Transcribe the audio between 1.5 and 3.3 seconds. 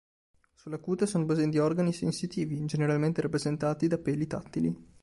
organi sensitivi, generalmente